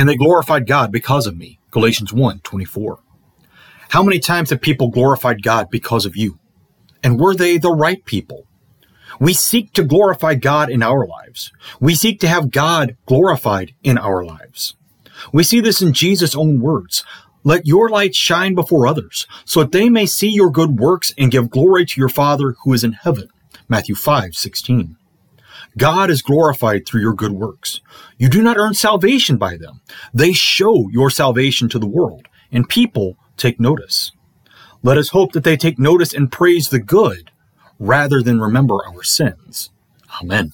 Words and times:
and 0.00 0.08
they 0.08 0.16
glorified 0.16 0.66
God 0.66 0.90
because 0.90 1.26
of 1.26 1.36
me. 1.36 1.58
Galatians 1.70 2.10
1 2.10 2.40
24. 2.40 3.00
How 3.90 4.02
many 4.02 4.18
times 4.18 4.48
have 4.48 4.62
people 4.62 4.88
glorified 4.88 5.42
God 5.42 5.68
because 5.70 6.06
of 6.06 6.16
you? 6.16 6.38
And 7.02 7.20
were 7.20 7.34
they 7.34 7.58
the 7.58 7.72
right 7.72 8.02
people? 8.06 8.46
We 9.20 9.34
seek 9.34 9.74
to 9.74 9.84
glorify 9.84 10.36
God 10.36 10.70
in 10.70 10.82
our 10.82 11.06
lives. 11.06 11.52
We 11.80 11.94
seek 11.94 12.18
to 12.20 12.28
have 12.28 12.50
God 12.50 12.96
glorified 13.04 13.74
in 13.82 13.98
our 13.98 14.24
lives. 14.24 14.74
We 15.34 15.42
see 15.42 15.60
this 15.60 15.82
in 15.82 15.92
Jesus' 15.92 16.34
own 16.34 16.62
words. 16.62 17.04
Let 17.44 17.66
your 17.66 17.90
light 17.90 18.14
shine 18.14 18.54
before 18.54 18.86
others, 18.86 19.26
so 19.44 19.60
that 19.60 19.72
they 19.72 19.90
may 19.90 20.06
see 20.06 20.30
your 20.30 20.50
good 20.50 20.80
works 20.80 21.12
and 21.18 21.30
give 21.30 21.50
glory 21.50 21.84
to 21.84 22.00
your 22.00 22.08
Father 22.08 22.54
who 22.64 22.72
is 22.72 22.84
in 22.84 22.92
heaven. 22.92 23.28
Matthew 23.68 23.94
5, 23.94 24.34
16. 24.34 24.96
God 25.76 26.10
is 26.10 26.22
glorified 26.22 26.86
through 26.86 27.00
your 27.00 27.14
good 27.14 27.32
works. 27.32 27.80
You 28.18 28.28
do 28.28 28.42
not 28.42 28.56
earn 28.56 28.74
salvation 28.74 29.36
by 29.36 29.56
them. 29.56 29.80
They 30.12 30.32
show 30.32 30.88
your 30.90 31.10
salvation 31.10 31.68
to 31.70 31.78
the 31.78 31.86
world, 31.86 32.28
and 32.52 32.68
people 32.68 33.16
take 33.36 33.60
notice. 33.60 34.12
Let 34.82 34.98
us 34.98 35.10
hope 35.10 35.32
that 35.32 35.44
they 35.44 35.56
take 35.56 35.78
notice 35.78 36.14
and 36.14 36.32
praise 36.32 36.68
the 36.68 36.78
good 36.78 37.30
rather 37.78 38.22
than 38.22 38.40
remember 38.40 38.78
our 38.86 39.02
sins. 39.02 39.70
Amen. 40.20 40.52